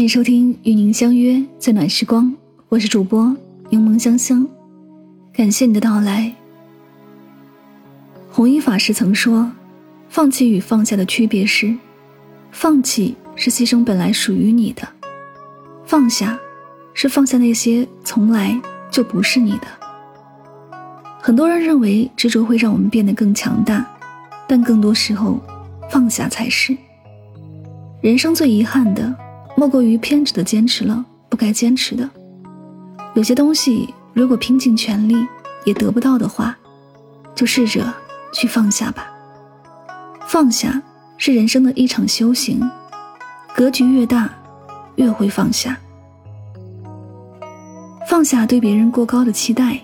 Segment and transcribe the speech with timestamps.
[0.00, 2.34] 欢迎收听与您相约最暖时光，
[2.70, 3.36] 我是主播
[3.68, 4.48] 柠檬香香，
[5.30, 6.34] 感谢你的到来。
[8.30, 9.52] 弘一法师曾说
[10.08, 11.76] ：“放弃与放下的区别是，
[12.50, 14.88] 放弃是牺牲本来属于你的，
[15.84, 16.40] 放下
[16.94, 18.58] 是放下那些从来
[18.90, 19.66] 就不是你的。”
[21.20, 23.86] 很多人认为执着会让我们变得更强大，
[24.48, 25.38] 但更多时候，
[25.90, 26.74] 放下才是。
[28.00, 29.14] 人生最遗憾的。
[29.60, 32.08] 莫过于偏执的坚持了不该坚持的。
[33.12, 35.14] 有些东西如果拼尽全力
[35.66, 36.56] 也得不到的话，
[37.34, 37.84] 就试着
[38.32, 39.06] 去放下吧。
[40.26, 40.80] 放下
[41.18, 42.58] 是人生的一场修行，
[43.54, 44.30] 格局越大，
[44.96, 45.76] 越会放下。
[48.08, 49.78] 放下对别人过高的期待。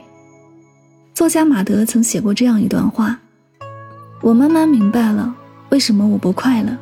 [1.13, 3.19] 作家马德曾写过这样一段话：
[4.23, 5.37] 我慢慢明白了
[5.69, 6.75] 为什么我不快乐，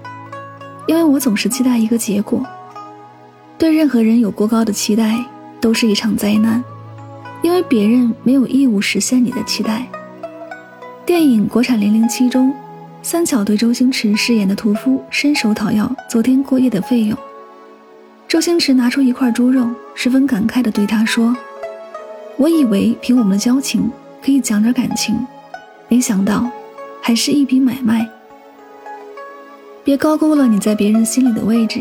[0.86, 2.40] 因为我总是期待一个结果。
[3.56, 5.24] 对任何人有过高的期待，
[5.60, 6.62] 都是一场灾难，
[7.42, 9.86] 因为别人没有义务实现你的期待。
[11.06, 12.52] 电影《国产零零七》中，
[13.02, 17.16] 三巧对周星驰饰演的屠夫伸手讨要昨天过夜的费用，
[18.26, 21.34] 周星驰拿出一块猪肉，十分感慨地对他说
[22.36, 23.90] ：“我以为凭我们的交情
[24.22, 25.14] 可以讲点感情，
[25.88, 26.50] 没想到
[27.00, 28.06] 还是一笔买卖。
[29.84, 31.80] 别高估了你在别人心里的位置。”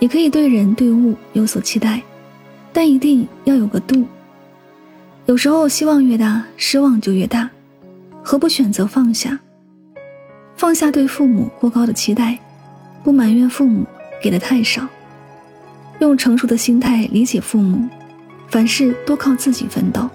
[0.00, 2.00] 你可以对人对物有所期待，
[2.72, 4.04] 但一定要有个度。
[5.26, 7.50] 有时候希望越大，失望就越大，
[8.22, 9.38] 何不选择放下？
[10.56, 12.38] 放下对父母过高的期待，
[13.02, 13.84] 不埋怨父母
[14.22, 14.86] 给的太少，
[15.98, 17.88] 用成熟的心态理解父母，
[18.48, 20.08] 凡事多靠自己奋斗。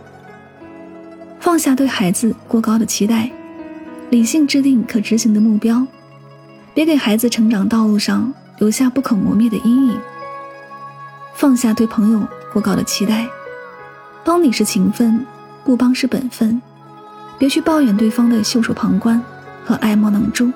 [1.39, 3.29] 放下对孩子过高的期待，
[4.09, 5.85] 理性制定可执行的目标，
[6.73, 8.33] 别给孩子成长道路上。
[8.57, 9.99] 留下不可磨灭的阴影。
[11.35, 13.27] 放下对朋友过高的期待，
[14.23, 15.25] 帮你是情分，
[15.63, 16.61] 不帮是本分。
[17.37, 19.21] 别去抱怨对方的袖手旁观
[19.65, 20.51] 和爱莫能助。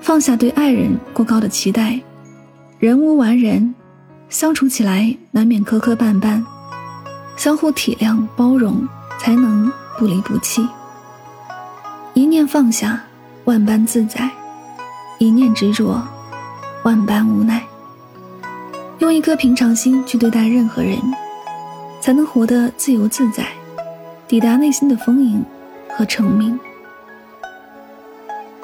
[0.00, 2.00] 放下对爱人过高的期待，
[2.78, 3.74] 人无完人，
[4.28, 6.44] 相处起来难免磕磕绊绊，
[7.36, 8.86] 相互体谅包容，
[9.18, 10.68] 才能不离不弃。
[12.14, 13.02] 一念放下，
[13.44, 14.30] 万般自在。
[15.20, 16.02] 一念执着，
[16.82, 17.62] 万般无奈。
[19.00, 20.98] 用一颗平常心去对待任何人，
[22.00, 23.46] 才能活得自由自在，
[24.26, 25.44] 抵达内心的丰盈
[25.90, 26.58] 和成名。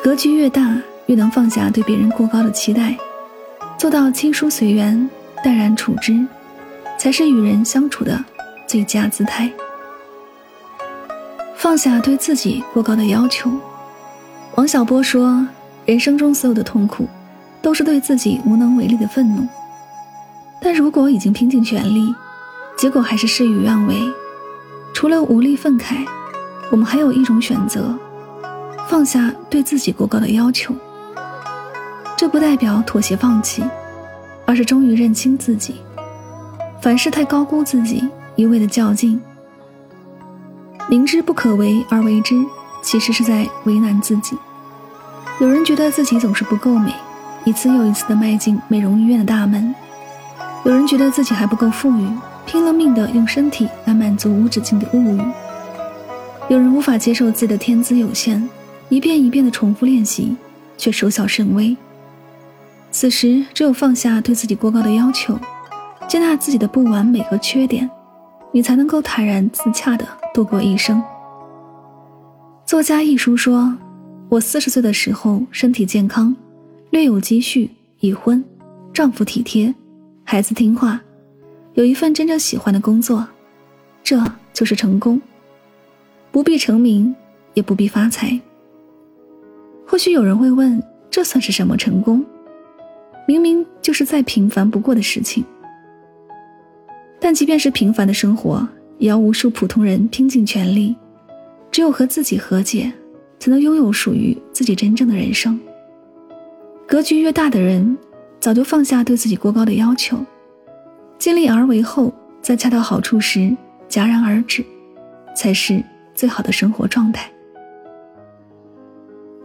[0.02, 0.74] 格局越大，
[1.04, 2.96] 越能放下对别人过高的期待，
[3.76, 5.10] 做到亲疏随缘、
[5.44, 6.26] 淡然处之，
[6.96, 8.18] 才是与人相处的
[8.66, 9.52] 最佳姿态。
[11.54, 13.50] 放下对自己过高的要求。
[14.54, 15.46] 王小波说。
[15.86, 17.08] 人生中所有的痛苦，
[17.62, 19.46] 都是对自己无能为力的愤怒。
[20.60, 22.12] 但如果已经拼尽全力，
[22.76, 23.96] 结果还是事与愿违，
[24.92, 26.04] 除了无力愤慨，
[26.72, 27.96] 我们还有一种选择：
[28.88, 30.74] 放下对自己过高的要求。
[32.16, 33.62] 这不代表妥协放弃，
[34.44, 35.76] 而是终于认清自己。
[36.82, 39.20] 凡事太高估自己，一味的较劲，
[40.88, 42.34] 明知不可为而为之，
[42.82, 44.36] 其实是在为难自己。
[45.38, 46.94] 有人觉得自己总是不够美，
[47.44, 49.74] 一次又一次地迈进美容医院的大门；
[50.64, 52.08] 有人觉得自己还不够富裕，
[52.46, 55.20] 拼了命地用身体来满足无止境的物欲；
[56.48, 58.48] 有人无法接受自己的天资有限，
[58.88, 60.34] 一遍一遍地重复练习，
[60.78, 61.76] 却收效甚微。
[62.90, 65.38] 此时，只有放下对自己过高的要求，
[66.08, 67.90] 接纳自己的不完美和缺点，
[68.52, 71.02] 你才能够坦然自洽地度过一生。
[72.64, 73.76] 作家一书说。
[74.28, 76.34] 我四十岁的时候，身体健康，
[76.90, 77.70] 略有积蓄，
[78.00, 78.42] 已婚，
[78.92, 79.72] 丈夫体贴，
[80.24, 81.00] 孩子听话，
[81.74, 83.24] 有一份真正喜欢的工作，
[84.02, 84.20] 这
[84.52, 85.20] 就是成功。
[86.32, 87.14] 不必成名，
[87.54, 88.38] 也不必发财。
[89.86, 92.24] 或许有人会问，这算是什么成功？
[93.28, 95.44] 明明就是再平凡不过的事情。
[97.20, 98.68] 但即便是平凡的生活，
[98.98, 100.96] 也要无数普通人拼尽全力，
[101.70, 102.92] 只有和自己和解。
[103.38, 105.58] 才能拥有属于自己真正的人生。
[106.86, 107.96] 格局越大的人，
[108.38, 110.18] 早就放下对自己过高的要求，
[111.18, 113.56] 尽力而为后，在恰到好处时
[113.88, 114.64] 戛然而止，
[115.34, 115.82] 才是
[116.14, 117.30] 最好的生活状态。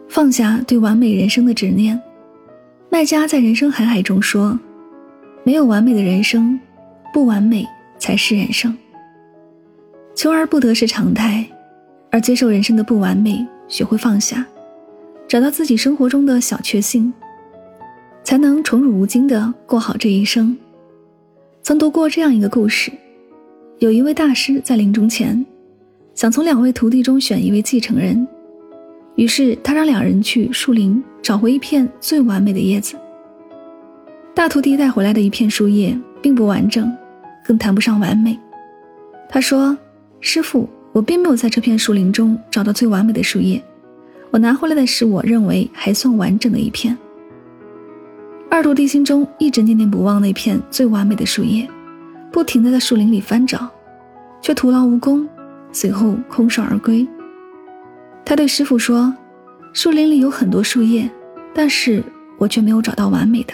[0.08, 2.00] 放下对完美人生的执念。
[2.90, 4.60] 麦家在人生海海中说
[5.44, 6.60] ：“没有完美的人生，
[7.14, 7.66] 不完美
[7.98, 8.78] 才是人生。
[10.14, 11.44] 求而不得是常态，
[12.12, 14.46] 而接受人生的不完美。”学会放下，
[15.28, 17.12] 找到自己生活中的小确幸。
[18.24, 20.56] 才能宠辱无惊的过好这一生。
[21.64, 22.92] 曾读过这样一个故事：
[23.80, 25.44] 有一位大师在临终前，
[26.14, 28.28] 想从两位徒弟中选一位继承人，
[29.16, 32.96] 于是他让两人去树林找回一片最完美的叶子。
[34.36, 36.96] 大徒弟带回来的一片树叶并不完整，
[37.44, 38.40] 更谈不上完美。
[39.28, 39.76] 他说
[40.22, 43.64] ：“师傅，我并没有在这片树林中找到最完美的树叶，
[44.30, 46.98] 我拿回来的是我认为还算完整的一片。”
[48.52, 51.66] 二徒弟心中一直念念不忘那片最完美的树叶，
[52.32, 53.70] 不停地在树林里翻找，
[54.42, 55.28] 却徒劳无功，
[55.72, 57.08] 随后空手而归。
[58.26, 59.14] 他对师傅说
[59.72, 61.10] ：“树林里有很多树叶，
[61.54, 62.04] 但是
[62.38, 63.54] 我却没有找到完美的。”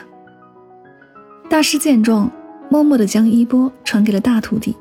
[1.48, 2.30] 大师见状，
[2.70, 4.76] 默默地将衣钵传给了大徒弟。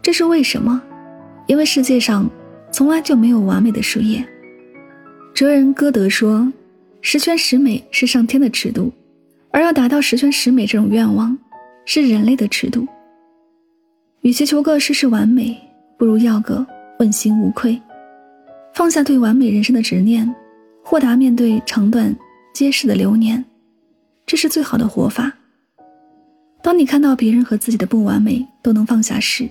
[0.00, 0.80] 这是为什么？
[1.48, 2.30] 因为世界上
[2.70, 4.24] 从来就没有完美的树叶。
[5.34, 6.52] 哲人歌德说
[7.02, 8.92] ：“十全十美是上天的尺度，
[9.50, 11.36] 而要达到十全十美这种愿望，
[11.84, 12.86] 是人类的尺度。
[14.20, 15.56] 与其求个事事完美，
[15.96, 16.64] 不如要个
[16.98, 17.80] 问心无愧，
[18.74, 20.32] 放下对完美人生的执念，
[20.82, 22.14] 豁达面对长短
[22.52, 23.42] 皆是的流年，
[24.26, 25.32] 这是最好的活法。”
[26.60, 29.48] 当你看到别人和自己的不完美都能放下时，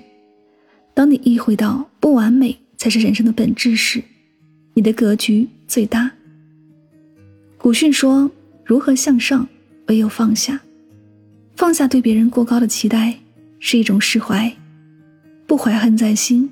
[0.98, 4.04] 当你意会到不完美才是人生的本质时，
[4.74, 6.10] 你的格局最大。
[7.56, 8.32] 古训说
[8.66, 9.48] ：“如何向上，
[9.90, 10.60] 唯有放下。
[11.56, 13.16] 放下对别人过高的期待
[13.60, 14.52] 是一种释怀，
[15.46, 16.50] 不怀恨在心；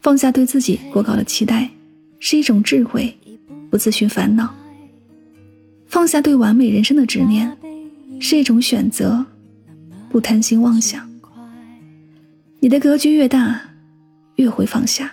[0.00, 1.70] 放下对自己过高的期待
[2.20, 3.14] 是一种智慧，
[3.68, 4.54] 不自寻烦恼。
[5.84, 7.54] 放下对完美人生的执念
[8.18, 9.22] 是一种选择。”
[10.08, 11.06] 不贪心妄想，
[12.64, 13.60] 你的格局越大，
[14.36, 15.12] 越会放下。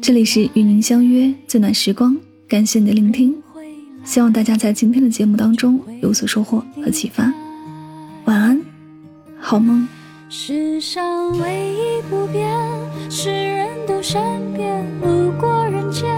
[0.00, 2.16] 这里是与您相约最暖时光，
[2.46, 3.34] 感谢你的聆听，
[4.04, 7.34] 希望大家在今天的节目当中有所收获和启发。
[8.26, 8.62] 晚安，
[9.40, 9.88] 好梦。
[10.28, 12.48] 世上唯一不变，
[13.10, 14.22] 是人都善
[14.54, 16.08] 变，路过人间，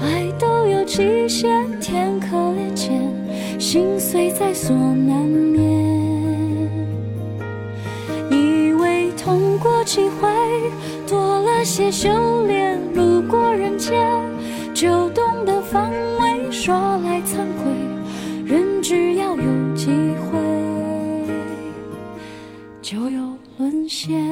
[0.00, 2.98] 爱都有极限，天可怜见。
[3.58, 5.87] 心碎在所难免，
[9.88, 10.28] 机会，
[11.08, 12.78] 多了些修炼。
[12.94, 14.06] 路过人间，
[14.74, 15.90] 就懂得防
[16.20, 16.52] 卫。
[16.52, 16.74] 说
[17.04, 17.72] 来惭愧，
[18.44, 19.86] 人只要有机
[20.26, 20.38] 会，
[22.82, 24.30] 就有沦陷。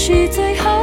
[0.00, 0.79] 许最后。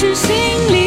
[0.00, 0.34] 是心
[0.72, 0.79] 里？